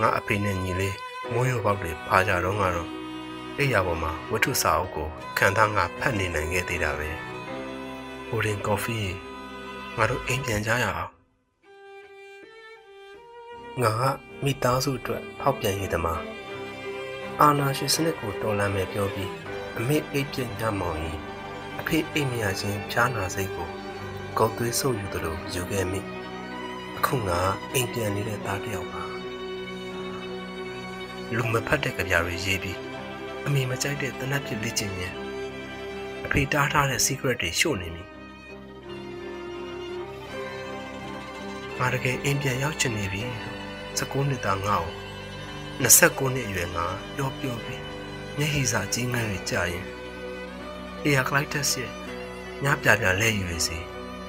[0.00, 0.96] ငါအဖေနဲ့ညီလေး
[1.32, 2.90] မိုးရုံပေါက်တွေဖာကြတော့ကတော့
[3.58, 7.10] အိယာပေါ်မှာဝတ္ထုစာအုပ်ကိုခံသားငါဖတ်နေနိုင်ခဲ့သေးတာပဲ။
[8.28, 8.98] ဟိုရင်ကော်ဖီ
[9.96, 11.12] ငါတို့အိမ်ပြန်ကြရအောင်။
[13.82, 14.02] ငါက
[14.44, 16.22] မိသားစုအတွက်ဖောက်ပြန်ရည်သမား
[17.40, 19.32] အာနာရှင်စနစ်ကိုတော်လန်မယ်ပြောပြီး
[19.78, 20.44] အမေအိပ်ပြည
[20.80, 21.18] မောင်ရင်
[21.80, 23.68] အဖေအိမ်မြာချင်းဖြားနာစိတ်ကို
[24.38, 26.00] ကောက်သွေးဆုပ်ယူသလိုယူခဲ့မိ
[26.96, 27.40] အခုငါ
[27.72, 29.02] အိမ်ပြန်နေတဲ့သားတယောက်ပါ
[31.36, 32.78] လူမဖတ်တဲ့ကြပြားတွေရေးပြီး
[33.46, 35.14] အမေမကြိုက်တဲ့တနတ်ဖြစ်လေ့ကျင့်ရင်
[36.24, 38.04] အဖေတားထားတဲ့ secret တွေရှို့နေပြီ
[41.78, 43.22] ငါတကယ်အိမ်ပြန်ရောက်ချင်နေပြီ
[43.98, 44.94] 19နှစ်သားငါ့ကို
[45.84, 47.82] 29နှစ်အရွယ်ငါပျော်ပျော်ပြီး
[48.38, 49.86] မျက်ဟိစာကြီးငန်းတွေကြာရင်
[51.06, 51.90] Air Glider ရဲ့
[52.64, 53.78] ညပြပြလဲယူရစီ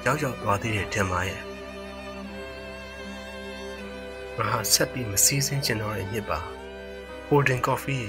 [0.04, 1.42] ရောက်ရောက်သွားသေးတယ်ထင်ပါရဲ့
[4.38, 6.40] ငါဆက်ပြီးမစည်းစင်းချင်တော့တဲ့ညစ်ပါ
[7.28, 8.06] Golden Coffee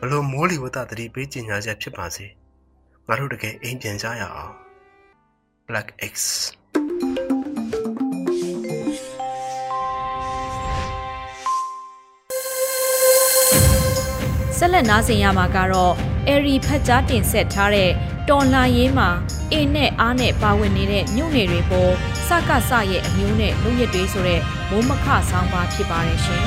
[0.00, 2.26] ဘလို့မိုးလီဝတ္တတတိပေးကျင်ညာချက်ဖြစ်ပါစေ
[3.06, 4.54] ငါတို့တကယ်အိမ်ပြန်ကြရအောင်
[5.68, 6.14] Black X
[14.58, 15.92] ဆက်လက်နားဆင်ရမှာကတော့
[16.28, 17.90] အဲရီဖတ်ကြားတင်ဆက်ထားတဲ့
[18.28, 19.08] တော်လာရေးမှာ
[19.52, 21.92] အင်းနဲ့အားနဲ့ပါဝင်နေတဲ့မြို့နယ်တွေပေါ်
[22.26, 24.40] စကစရဲ့အမျိုးနဲ့လူရစ်တွေဆိုတဲ့
[24.70, 26.42] မိုးမခဆောင်းပါဖြစ်ပါတယ်ရှင်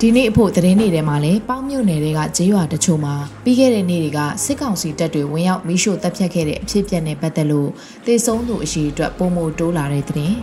[0.00, 3.14] ဒီနေ့အဖို့သတင်းတွေထဲမှာလည်းပေါင်းမြုပ်နယ်တွေကဂျေးရွာတချို့မှာ
[3.44, 7.68] ပြီးခဲ့တဲ့နေ့တွေကစစ်ကောင်စီတပ်တွေဝင်ရောက်မိရှို့တပ်ဖြတ်ခဲ့တဲ့အဖြစ်အပျက်နဲ့ပတ်သက်လို့
[8.06, 10.36] တေဆုံးသူအရှိအတွက်ပုံမတိုးလာတဲ့သတင်း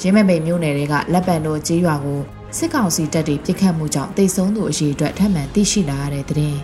[0.00, 2.20] ရင်းမဲ့ပိန်မြို့နယ်တွေကလက်ပံတို့ဂျေးရွာကို
[2.56, 6.58] စစ်ကောင်စီတပ်တွေပြစ်ခတ်မှုကြောင့်တေဆုံးသူအရှိအတွက်ထပ်မံသိရှိလာရတဲ့သတင်း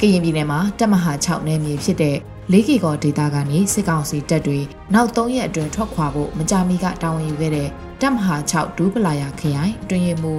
[0.00, 2.16] ကရင်ပြည်နယ်မှာတပ်မဟာ6နယ်မြေဖြစ်တဲ့
[2.52, 4.60] လေးကီကောဒေသကနေစစ်ကောင်စီတပ်တွေ
[4.94, 7.68] နောက်3ရက်အတွင်းထွက်ခွာဖို့မကြာမီကတာဝန်ယူခဲ့တဲ့
[8.00, 10.34] တပ်မဟာ6ဒူးပလာယာခရိုင်အတွင်ရမူ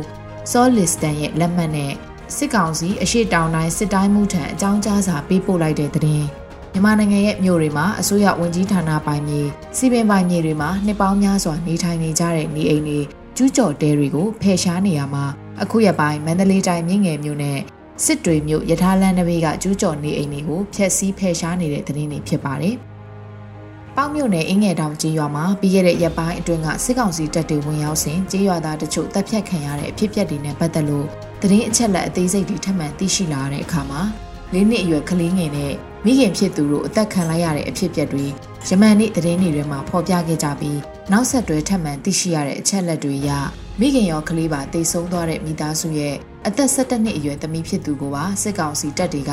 [0.52, 1.94] ဆောလစ်စတန်ရဲ့လက်မှတ်နဲ့
[2.36, 6.26] စစ်ကောင်စီအရှိတောင်တိုင်းစစ်တိုင်းမှုထံအကြောင်းကြားစာပေးပို့လိုက်တဲ့သတင်း
[6.72, 9.42] မြန်မာနိုင်ငံရဲ့မြို့တွေမှာအစိုးရဝန်ကြီးဌာနပိုင်မြေ
[9.78, 13.00] စီပင်ပိုင်မြေတွေမှာနှစ်ပေါင်းများစွာနေထိုင်နေကြတဲ့နေအိမ်တွေ
[13.38, 15.26] ကျူးကျော်တဲတွေကိုဖယ်ရှားနေရမှာ
[15.62, 17.60] အခုရပိုင်းမန္တလေးတိုင်းမြင့်ငယ်မြို့နဲ့
[18.06, 22.76] စစ်တွေမြို့ရထားလမ်းတစ်ဘေးကကျူးကျော်နေအိမ်တွေကိုဖျက်ဆီးဖယ်ရှားနေတဲ့သတင်းတွေဖြစ်ပါတယ်။
[23.96, 31.06] ပေါင်းမြို့နယ်အင်းငယ်တောင်ကျေးရွာမှာပြီးခဲ့တဲ့ရက်ပိုင်းအတွင်းကစစ်ကောင်စီတပ်တွေဝင်ရောက်စဉ်ကျေးရွာသားတချို့တပ်ဖြတ်ခံရတဲ့အဖြစ်အပျက်တွေနဲ့ပတ်သက်လို့
[31.42, 34.02] သတင်းအချက်လက်အသေးစိတ်တွေထပ်မံသိရှိလာတဲ့အခါမှာ
[34.56, 35.74] လေးနှစ်အရွယ်ကလေးငယ်နဲ့
[36.06, 38.26] မိခင်ဖြစ်သူတို့အသက်ခံလိုက်ရတဲ့အဖြစ်အပျက်တွေ
[38.68, 40.80] ယမန်နေ့သတင်းတွေထဲမှာဖော်ပြခဲ့ကြပြီး
[41.12, 43.32] နောက်ဆက်တွဲထပ်မံသိရှိရတဲ့အချက်လက်တွေအရ
[43.80, 46.16] မိခင်ရောကလေးပါတိတ်ဆုံးသွားတဲ့မိသားစုရဲ့
[46.48, 49.32] အသက်17နှစ်အရွယ်သမီးဖြစ်သူကိုပါစစ်ကောင်စီတပ်တွေက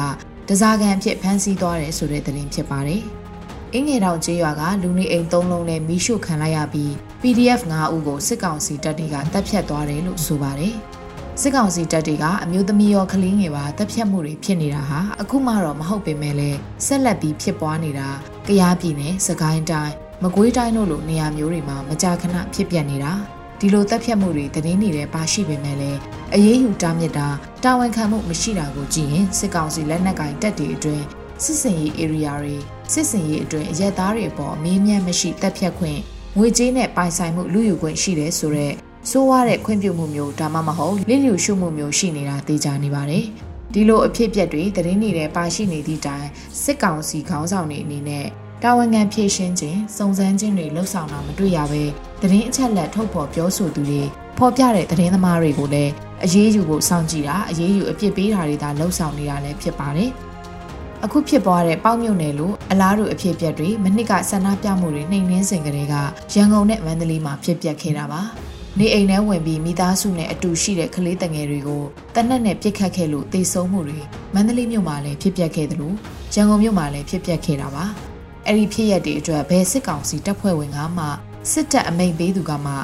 [0.48, 3.02] တစားကန်ဖြစ်ဖမ်းဆီးသွားတယ်ဆိုတဲ့သတင်းဖြစ်ပါတယ်။
[3.74, 6.90] အင်းငယ်တောင်ကျေးရွာကလူနေအိမ်၃လုံးနဲ့မိရှုခံလိုက်ရပြီး
[7.22, 10.76] PDF 9ဦးကိုစစ်ကောင်စီတပ်တွေကတပ်ဖြတ်သွားတယ်လို့ဆိုပါတယ်။
[11.40, 18.08] စစ်ကောင်စီတပ်တွေကအမျိုးသမီးရောကလေးငယ်ပါတပ်ဖြတ်မှုတွေဖြစ်နေတာဟာအခုမှတော့မဟုတ်ပေမဲ့လည်းဆက်လက်ပြီးဖြစ်ပွားနေတာ
[18.46, 23.12] ကရားပြည်နယ်စကိုင်းတိုင်းမကွေးတိုင်းတို့လိုနေရာမျိုးတွေမှာမကြာခဏဖြစ်ပျက်နေတာ
[23.60, 25.98] ဒီလိုတပ်ဖြတ်မှုတွေသတင်းတွေထဲပါရှိပေမဲ့လည်း
[26.34, 27.28] အရေးယူတားမြစ်တာ
[27.64, 31.04] တာဝန်ခံမှုမရှိတာကိုကြည့်ရင်စစ်ကောင်စီလက်နက်ကင်တပ်တွေအတွင်း
[31.44, 32.56] စစ်စင်ရေး area တွေ
[32.92, 36.00] စစ်စင်ရေးအတွင်းအရက်သားတွေအပေါ်အမေးမြန်းမရှိတပ်ဖြတ်ခွင့်
[36.38, 38.74] ငွေကြေးနဲ့ပိုင်ဆိုင်မှုလူယူခွင့်ရှိတယ်ဆိုတော့
[39.10, 43.24] ဆိုးဝါးတဲ့ခွင့်ပြုမှုမျိုးဒါမှမဟုတ်လစ်လျူရှုမှုမျိုးရှိနေတာသိကြနေပါတယ်။
[43.74, 46.26] ဒီလိုအဖြစ်အပျက်တွေသတင်းနေတဲ့ပါရှိနေသည့်တိုင်
[46.62, 48.26] စစ်ကောင်စီခေါင်းဆောင်တွေအနေနဲ့
[48.62, 51.82] တာဝန်ခံဖြည့်ရှင်းခြင်းစုံစမ်းခြင်းတွေလှုပ်ဆောင်တာမတွေ့ရဘဲ
[52.22, 54.02] သတင်းအချက်လက်ထုတ်ဖော်ပြောဆိုသူတွေ
[54.38, 55.92] ဖော်ပြတဲ့သတင်းသမားတွေကိုလည်း
[56.24, 60.10] အရေးယူဖို့စောင့်ကြည့်တာအရေးယူအပြစ်ပေးတာတွေသာလှုပ်ဆောင်နေတာလည်းဖြစ်ပါတယ်။
[61.04, 65.94] အခုဖြစ်ပွားတဲ့ပေါက်မြုံနယ်လိုအလားတူအဖြစ်အပျက်တွေမနစ်ကဆန္ဒပြမှုတွေနှိမ်နှင်းစဉ်ကလေးက
[66.34, 68.22] ရန်ကုန်နဲ့မန္တလေးမှာဖြစ်ပျက်ခဲ့တာပါ။
[68.78, 74.00] နေအိမ်ထဲဝင်ပြီးမိသားစုနဲ့အတူရှိတဲ့ကလေးတငယ်တွေကိုတနက်နဲ့ပြစ်ခတ်ခဲ့လို့တေဆုံးမှုတွေ
[74.34, 75.96] မန္တလေးမြို့မှာလည်းဖြစ်ပျက်ခဲ့တယ်လို့
[76.34, 77.84] ရန်ကုန်မြို့မှာလည်းဖြစ်ပျက်ခဲ့တာပါ။
[78.46, 81.04] အဲ့ဒီဖြစ်ရက်တွေအတွက်ဘယ်စစ်ကောင်စီတပ်ဖွဲ့ဝင်ကမှ
[81.52, 82.74] စစ်တပ်အမိန့်ပေးသူကမှ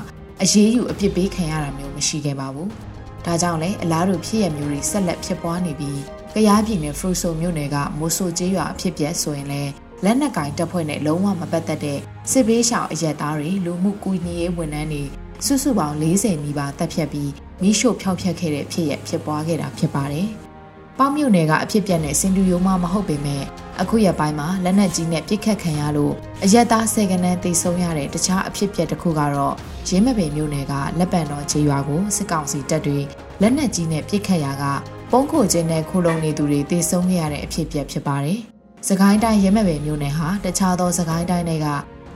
[0.42, 2.68] အရေးယူအပြစ်ပေးခံရတာမျိုးမရှိခဲ့ပါဘူး။
[3.24, 6.00] ဒါကြောင့်လည်းအလားတူဖြစ်ရမျိုးတွေဆက်လက်ဖြစ်ပွားနေပြီး
[6.34, 9.70] ကရားပြည်နယ်ဖရူဆိုမြို့နယ်ကမိုးဆိုကျေးရွာအဖြစ်ပြက်ဆိုရင်လည်း
[10.04, 11.98] လက်နက်ကင်တပ်ဖွဲ့နဲ့လုံးဝမပတ်သက်တဲ့
[12.30, 15.04] စစ်ဘေးရှောင်အရက်သားတွေလူမှုကူညီရေးဝန်ထမ်းတွေ
[15.46, 20.28] စုစုပေါင်း40နီးပါးတပ်ဖြတ်ပြီးမိရှို့ဖျောက်ဖျက်ခဲ့တဲ့ဖြစ်ရဖြစ်ပွားခဲ့တာဖြစ်ပါတယ်။
[20.98, 23.44] ပေါင်းမြို့နယ်ကအဖြစ်ပြက်နဲ့စင်တူယိုမမဟုတ်ပေမဲ့
[23.80, 29.54] အခုရပိုင်းမှာလက်နက်ကြီးနဲ့ပြစ်ခတ်ခံရလို့အရက်သားစေကနန်းတိတ်ဆုံးရတဲ့တခြားအဖြစ်ပြက်တစ်ခုကတော့
[29.88, 32.98] ရင်းမပင်မြို့နယ်ကလက်ပံတော်ခြေရွာကိုစစ်ကောင်စီတပ်တွေ
[33.40, 34.64] လက်နက်ကြီးနဲ့ပြစ်ခတ်ရာက
[35.12, 38.38] ပုံခိုခြင်းနဲ့ခိုလုံနေသူတွေတိတ်ဆုံးခဲ့ရတဲ့အဖြစ်ပြက်ဖြစ်ပါတယ်။
[38.88, 41.66] စကိုင်းတိုင်းရင်းမပင်မြို့နယ်ဟာတခြားသောစကိုင်းတိုင်းတွေက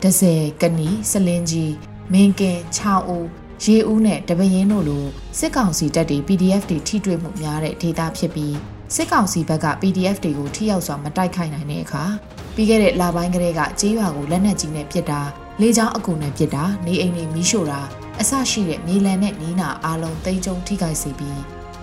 [0.02, 1.72] ဒဇယ်ကနီစလင်းကြီး
[2.12, 3.28] မင်းကင်6ဦး
[3.64, 5.04] ရေဦးနဲ့တပရင်တို့လို
[5.38, 8.56] စစ်ကောင်စီတပ်တွေ PDF တွေထိတွေ့မှုများတဲ့ဒေသဖြစ်ပြီး
[8.94, 12.04] စစ်ကောင်စီဘက်က PDF တွေကိုထိရောက်စွာမတိုက်ခိုက်နိုင်တဲ့အခါ
[12.54, 15.20] ပြီးခဲ့တဲ့လပိုင်းကလေးကကြေးရွာကိုလက်နက်ကြီးနဲ့ပစ်တာ
[15.60, 17.80] လေကြောင်းအကူနဲ့ပစ်တာနေအိမ်တွေမီးရှို့တာ
[18.20, 21.40] အဆရှိတဲ့မြေလံနဲ့နီးနာအားလုံးတိတ်ကြုံထိခိုက်စေပြီး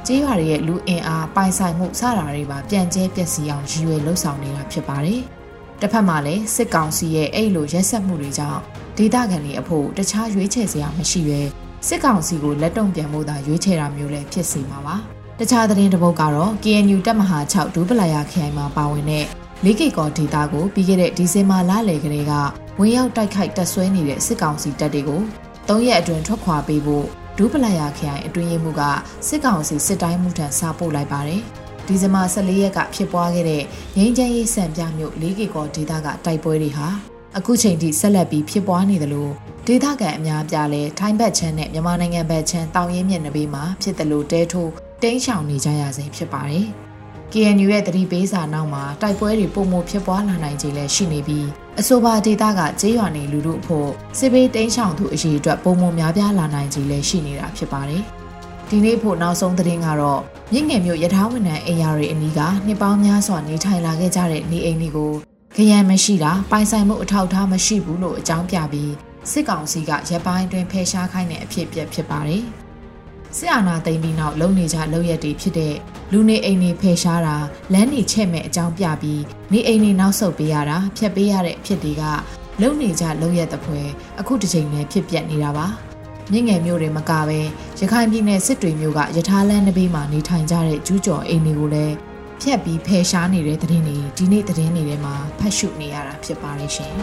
[0.08, 5.21] ကြေးရွာတွေရဲ့လူအင်အားပိုင်ဆိုင်မှုစတာတွေပါပြန်ကျဲပျက်စီးအောင်ရည်ရွယ်လှုပ်ဆောင်နေတာဖြစ်ပါတယ်။
[5.82, 8.62] တစ်ဖက်မှာလည်းစစ်ကောင်စီရဲ့အဲ့လိုရက်ဆက်မှုတွေကြောင့်
[8.99, 11.41] ဒေသခံတွေအဖို့တခြားရွေးချယ်စရာမရှိပဲ
[11.88, 14.95] စစ်ကောင်စီကိုလက်တုံ့ပြန်ဖို့သာရွေးချယ်တာမျိုးလည်းဖြစ်စေမှာပါ။
[15.39, 19.25] တခြားသတင်းတစ်ပုဒ်ကတော့ KNU တပ်မဟာ6ဒူးပလာယာခရိုင်မှာပါဝင်တဲ့
[19.65, 22.33] လေးကိကောဒေတာကိုပြီးခဲ့တဲ့ဒီဇင်ဘာလလယ်ကလေးက
[22.79, 25.21] ဝင်ရောက်တိုက်ခိုက်တပ်ဆွဲနေတဲ့စစ်ကောင်စီတပ်တွေကို
[25.67, 27.05] ၃ရက်အတွင်းထွက်ခွာပေးဖို့
[27.38, 28.81] ဒူးပလာယာခရိုင်အတွင်းရေးမှူးက
[29.27, 31.41] စစ်ကောင်စီစစ်တိုင်းမှုထံစာပို့လိုက်ပါတယ်။
[31.88, 33.63] ဒီဇင်ဘာ14ရက်ကဖြစ်ပွားခဲ့တဲ့
[33.97, 36.88] ငင်းချမ်းရေးစံပြမြို့လေးကိကောဒေတာကတိုက်ပွဲတွေဟာ
[37.37, 39.31] အခုချိန်ထိဆက်လက်ပြီးဖြစ်ပွားနေတယ်လို့
[39.67, 44.71] ဒေသခံအများပြားလဲထိုင်းဘက်ချမ်းနဲ့မြန်မာနိုင်ငံဘက်ချမ်းတောင်ရင်းမြစ်နဘေးမှာဖြစ်တယ်လို့တဲထိုး
[45.03, 46.67] တိမ်းရှောင်နေကြရဆဲဖြစ်ပါတယ်။
[47.31, 51.47] KNU ရဲ့တတိပေးစာနောက်မှာတိုက်ပွဲတွေပုံမဖြစ်ပွားလာနိုင်ခြင်းလည်းရှိနေပြီး
[51.79, 53.89] အဆိုပါဒေသကကျေးရွာနေလူတို့အဖို့
[54.19, 58.03] စစ်ဘေးတိမ်းရှောင်သူအရေးအတွက်ပုံမများပြားလာနိုင်ခြင်းလည်းရှိနေတာဖြစ်ပါတယ်။
[58.69, 60.21] ဒီနေ့ဖို့နောက်ဆုံးသတင်းကတော့
[60.53, 65.28] မြင့်ငယ်မြို့ရထားဝန်ထမ်းအိမ်ယာတွေအနီးကနှစ်ပေါင်းများစွာနေထိုင်လာခဲ့ကြတဲ့နေအိမ်တွေကို
[65.62, 68.93] ခရမ်းမရှိတာပိုင်ဆိုင်မှုအထောက်အထားမရှိဘူးလို့အကြောင်းပြပြီး
[69.32, 72.43] စစ်ကောင်စီကရပ်ပိုင်းအတွင်းဖယ်ရှားခိုင်းတဲ့အဖြစ်အပျက်ဖြစ်ပါတယ်။
[73.38, 75.76] စစ်အာဏာသိမ်းပြီးနောက်လုံနေကြလုံရက်တွေဖြစ်တဲ့
[76.12, 77.38] လူနေအိမ်တွေဖယ်ရှားတာ
[77.74, 79.22] လမ်းတွေချက်မဲ့အကြောင်းပြပြီး
[79.54, 82.04] နေအိမ်တွေနောက်ဆုတ်ပေးရတာဖျက်ပေးရတဲ့အဖြစ်တွေက
[82.62, 83.82] လုံနေကြလုံရက်တဲ့ဖွဲ
[84.19, 85.65] အခုတစ်ချိန်နဲ့ဖြစ်ပျက်နေတာပါ
[86.32, 87.39] မြင့်ငယ်မျိုးတွေမကပဲ
[87.80, 92.09] ရခိုင်ပြည်နယ်စစ်တွေမျိုးကယထာလန်းနဘေးမှာနေထိုင်ကြတဲ့ကျူးကျော်အိမ်တွေကိုလည်း
[92.41, 96.93] ဖြတ်ပြီးဖယ်ရှားနေတဲ့သတင်းတွေဒီနေ့သတင်းတွေထဲမှာဖတ်ရှုနေရတာဖြစ်ပါတယ်ရှင်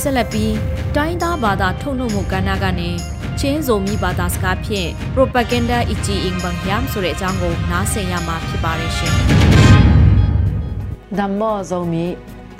[0.00, 0.54] ဆက်လက်ပြီး
[0.96, 2.90] တိုင်းသားဘာသာထုတ်လွှင့်မှုကဏ္ဍကနေ
[3.40, 9.14] ချင်းဇိုမီဘာသာစကားဖြင့် propaganda ichi ing bang yam ဆိုတဲ့အကြောင်းကိုနားဆင်ရမှာဖြစ်ပါတယ်ရှင်။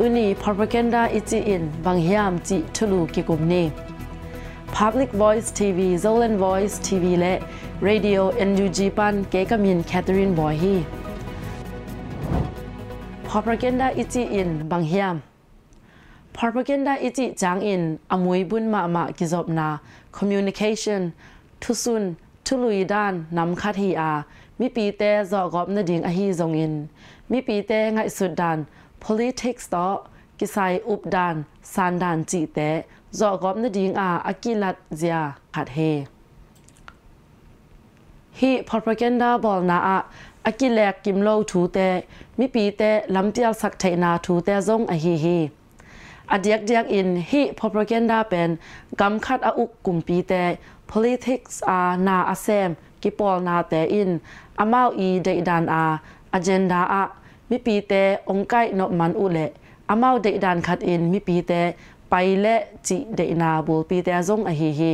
[0.01, 3.63] ตุนีพาร์เ a กันดาอิจิอินบางเฮียมจิทูลูกิกุมเน่
[4.77, 7.35] Public Voice TV z o l a n Voice TV และ
[7.89, 10.75] Radio NUG ปันเกกามินแคทเธอรีนบอยฮี
[13.29, 15.17] พาร์เ a กันดาอิจิอินบางเฮียาม
[16.37, 17.83] พาร์เ a กันดาอิจิจางอิน
[18.13, 19.69] อมวยบุญมามากิจอบนา
[20.17, 21.03] Communication
[21.63, 22.05] ทุซุน
[22.47, 24.13] ทุลุยด้านนำคาทีอา
[24.61, 26.75] มีปีเตะจอกอบนดิงอฮีจงอิน
[27.31, 28.59] มีปีเตะไงสุดดาน
[29.05, 29.87] politics ต่อ
[30.39, 31.37] กิซายอุบดาน
[31.75, 32.71] ซานดานจีเตะ
[33.19, 35.19] จอกอบนดิงอาอากิลัดเซีย
[35.55, 35.79] ขัดเฮ
[38.39, 39.97] ฮี propaganda บอลนาอา
[40.47, 41.89] อากิแลกกิมโลทูเตะ
[42.39, 45.39] มิปีเตะลำเตียลสักไทนาทูเตะซงอฮีฮี
[46.33, 48.51] อเดียกเดียกอินฮี propaganda เป็น
[49.01, 50.43] กำคัดอาุกกลุ่มปีเตะ
[50.91, 52.71] politics อานาอาเซม
[53.03, 54.11] กิปอลนาเตอิน
[54.61, 55.85] อามาอีเดดานอา
[56.33, 57.03] อเจนดาอา
[57.51, 57.93] มีปีเต
[58.29, 59.39] องไกนบมันอุเล
[59.91, 61.53] อาเมาเดดานขัดอินมีปีเต
[62.11, 62.57] ไปเละ
[62.87, 64.93] จิเดนาบูปีเตซงอฮีฮี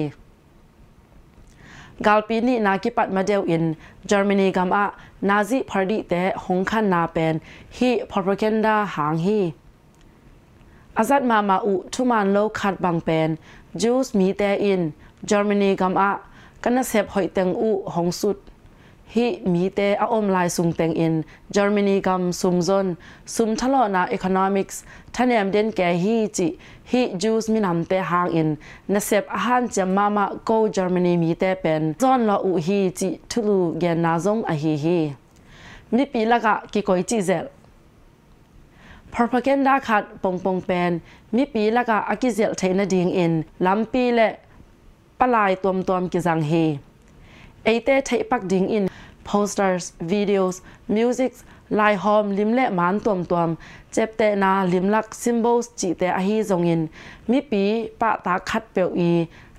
[2.07, 3.65] กาลปีนี้นากิปัดมาเดียวอิน
[4.07, 4.85] เยอรมนีกัมอา
[5.29, 6.13] นาซิพาร์ดิเต
[6.45, 7.35] หงขันนาเป็น
[7.77, 9.41] ฮีพอร์พเกนดาหางฮี
[10.99, 13.31] อาซัดมามาอุทุมานโลคัดบางเป็น
[13.81, 14.81] จูสมีเตอิน
[15.27, 16.11] เยอรมนีกัมอา
[16.63, 18.37] กันเสบหอยเตงอุหงสุด
[19.13, 21.15] ฮิมีเตออมไลายซุงเตงอิน
[21.53, 22.87] เยอรมนีกัมซุมซน
[23.35, 24.81] ซุมทะเลาะนาอีโคโนมิกส์
[25.15, 26.49] ทนายมเดนแกฮีจิ
[26.91, 28.49] ฮิจูสมินำเตหางอิน
[28.91, 34.99] เนเซบอาหารจะมามาโกเยอรมนีมีเตเป็นจอนลออุฮีจิทุลูเกนนาซงอฮีฮี
[35.95, 37.47] มีปีละกะกิโกยจิเซล
[39.15, 40.93] propaganda ขัดปงปงเป็น
[41.37, 43.33] มีปีละกะอากิเซลเทนดิงอิน
[43.67, 44.29] ลำปีและ
[45.21, 46.53] ปลายตวมตวมกิจังเฮ
[47.65, 48.85] เอเตไทปักดิงอิน
[49.29, 50.57] posters videos
[50.95, 51.33] music
[51.81, 53.49] ลายหอมลิมเละหมานตวมตวม
[53.93, 56.81] เจ็บเตนาลิมลักสิมโบลสจีเตอฮีจงอิน
[57.31, 57.65] มิปี
[58.01, 59.13] ปะตาคัดเปียวอี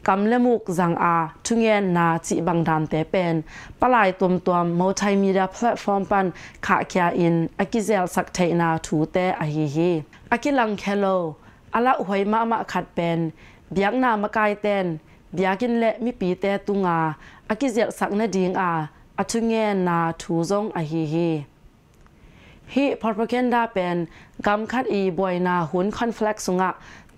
[0.07, 3.35] กำเลมุกจังอาทุงเงินนาจีบังดานเตเป็น
[3.81, 6.25] ปลายตัวมตัวมมัลติมีดาแพลตฟอร์มปัน
[6.65, 9.91] ขาเคียอินอากิเซลสักเทนาถูเตอฮีฮี
[10.31, 11.05] อากิลังเคโล
[11.73, 13.19] อาละหวยมามาขัดเป็น
[13.71, 14.85] เบียงนามกายเตน
[15.33, 16.99] เบียกินเละมิปีเตตุงอา
[17.49, 18.71] อากิเซลสักนดีงอา
[19.19, 19.53] อทุงเง
[19.87, 21.29] นาทูซงอฮีฮี
[22.73, 23.97] ฮีพอร์เพเกนดาเป็น
[24.47, 26.69] กำคัดอีบวยนาหุนคอนเฟล็กซ์สุงะ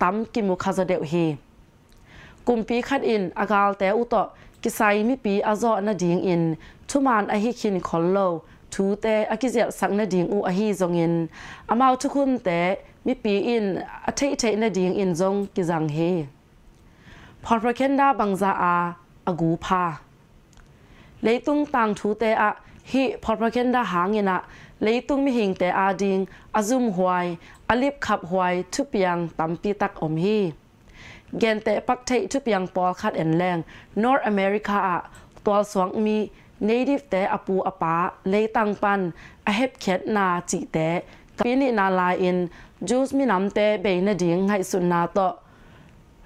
[0.02, 1.26] ตั้มกิมุคาซเดวฮี
[2.48, 4.16] กุมปีคัดอินอากาลแต่อุตต
[4.64, 6.42] กิไซมิปีอาจอนาดิงอิน
[6.90, 8.18] ทุมานอฮิคินคอลโล
[8.74, 11.14] ทูเตอากิเซจสังนาดิงอูอฮีจงอิน
[11.70, 12.60] อามาทุคุณแต่
[13.06, 13.66] มิปีอิน
[14.08, 15.98] อาเทเทนาดิงอินจงกิจังเฮ
[17.44, 18.76] พอร์เพเกนดาบังซาอา
[19.28, 19.84] อากูพา
[21.22, 22.54] lấy tung tang thu te a
[22.86, 24.42] hi propaganda hangena
[24.80, 27.36] lấy tung mi hing te a ding azum huai
[27.68, 30.52] alip khap huai thu piang tampi tak om hi
[31.42, 33.62] gen te pak thei thu piang pol khat en leng
[33.96, 35.02] north america a
[35.44, 39.12] tol swang mi native te apu apa lấy tang pan
[39.44, 41.00] a hep khet na chi te
[41.38, 42.48] pini na la in
[42.82, 45.32] juice mi nam te be na ding ngai sun na to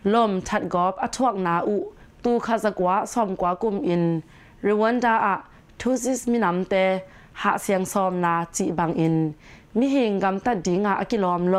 [0.04, 1.92] lom that gop a thuak na u
[2.24, 4.22] tu kha zakwa som kwa kum in
[4.66, 5.36] รืวันดาอะ
[5.80, 6.76] ทุสิสมินำเต
[7.42, 9.16] หาเสียงซอมนาจีบังอิน
[9.78, 11.56] มิหิงกำตัดดิงาอกิลอมโล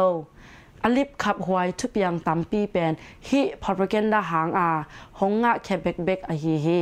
[0.85, 2.93] อลิบขับหวยทุบยังตัมปีเป็น
[3.29, 4.69] ฮิพอร์เกนดาหางอะ
[5.19, 6.81] หงงะแคเบกเบกอฮีฮี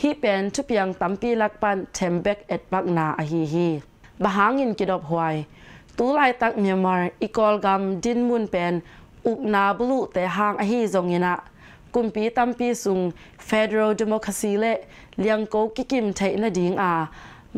[0.00, 3.68] ฮิเป็นทุบยังตัมปีลักปันเทมเบกเอ็ดบักนาอฮีฮี
[4.22, 5.34] บะหางอินกิดอบหวย
[5.98, 8.74] ตูไลตักเมียมารอีกอลกำดินมุนเป็น
[9.26, 11.34] อุกนาบลูแต่หางอะฮีจงยินะ
[11.94, 13.00] กุมปีตัมปีสุง
[13.48, 14.72] Federal Democracy และ
[15.20, 16.92] เลียงโกกิกิมไทยนาดิงอา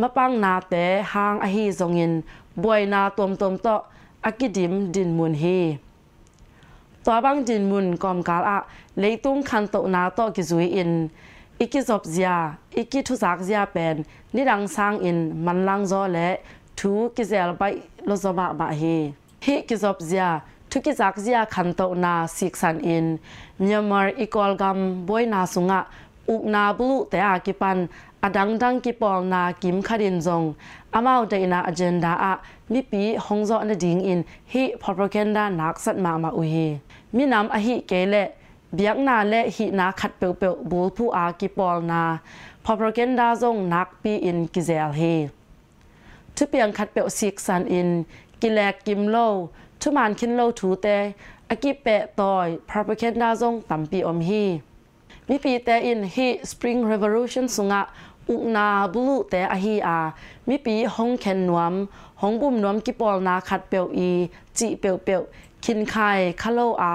[0.01, 2.13] มะปังนาแต่หางอหีจงเงิน
[2.63, 3.69] บวยนาตวมตมโต
[4.27, 5.45] อากิดิมดินมุนเฮ
[7.05, 8.59] ตัวบังดินมุนกอมกาลอะ
[8.99, 10.91] เลยตุ้งคันโตนาโตกิจุยอิน
[11.61, 12.33] อีกิจบเซีย
[12.77, 13.97] อีกิทุสักเซียเป็น
[14.35, 16.29] นิดังสร้างอินมันลังจอและ
[16.79, 17.63] ทูกิเซลไป
[18.09, 18.83] ลซมาบะเฮ
[19.43, 20.27] เฮกิจบเซีย
[20.75, 23.07] ทุกิจักเสียขันโตนาสิกสันอิน
[23.61, 25.81] เมียมาร์อีกอลกัมบวยนาสุงะ
[26.31, 27.79] อุกนาบลูแต่อากิปัน
[28.23, 30.43] อดังดังกิปอลนากิมคดินจง
[30.95, 32.33] อามาวเดนาอเจนดาอะ
[32.73, 34.21] มิปีฮงจออนดิงอิน
[34.53, 36.69] ฮิพอโปรแกนดานักสัตมามาอุฮี
[37.17, 38.15] มีนำอหิเกเล
[38.75, 42.03] เบียกนาและหินาขัดเปียวเปียวบูลผู้อากิปอลนา
[42.65, 45.01] พอโปรแกนดาจงนักปีอินกิเซลเฮ
[46.37, 47.89] ทุเปียงขัดเปียวสิกสันอิน
[48.41, 49.17] กิแลกกิมโล
[49.85, 50.87] ทุมานคินโลถูเต
[51.51, 54.45] อากิเปะตอยพระประเคนดาซงตัมปีอมฮี
[55.29, 57.81] มีปีเตอินฮีสปริงเรเวอลูชันสุงะ
[58.29, 59.99] อุกนาบลูเตอฮีอา
[60.49, 61.75] มีปีฮงเคนนวม
[62.21, 64.11] ฮงบุมนวมกิปอลนาขัดเปียวอี
[64.59, 65.23] จีเปียวเปียว
[65.65, 65.95] คินไค
[66.43, 66.95] คาโลอา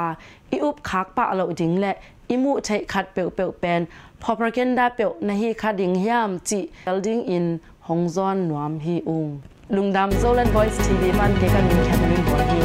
[0.51, 1.93] อีอุบคักปะเราดิงและ
[2.29, 3.81] อิมูใช้ขัดเปียวเปียวเป็น
[4.21, 7.45] พอประเคนดาเปียวในฮีขัดดิงยามจีเอลดิงอิน
[7.87, 9.27] ฮงซอนนวมฮีอุง
[9.75, 12.59] ลุงดำโซลัน Voice TV มันเด็กกันแคทเธอรีนဘော်ဒီ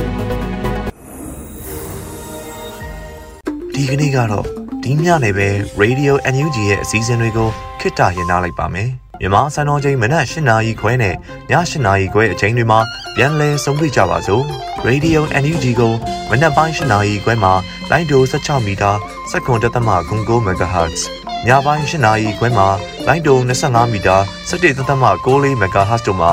[3.74, 4.46] ဒီကနေ့ကတော့
[4.82, 5.48] ဒီညနေပဲ
[5.82, 7.48] Radio NUG ရဲ့အစည်းအဝေးတွေကို
[7.80, 11.16] ခਿੱတရနာလိုက်ပါမယ်မြန်မာစံတော်ချိန်မနက်၈နာရီခွဲနဲ့ည
[11.50, 12.80] ၈နာရီခွဲအချိန်တွေမှာ
[13.16, 14.44] ပြန်လည်ဆုံးဖြတ်ကြပါစို့
[14.86, 15.92] Radio NUG ကို
[16.30, 17.52] မနက်ပိုင်း၈နာရီခွဲမှာ
[17.90, 18.90] လိုင်းဒို16မီတာ
[19.30, 21.00] 7.9 MHz
[21.46, 22.68] ညပိုင်း၈နာရီခွဲမှာ
[23.06, 24.16] လိုင်းဒို25မီတာ
[24.50, 26.32] 17.6 MHz တို့မှာ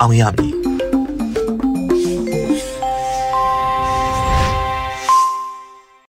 [0.00, 0.67] အောင်ရမည်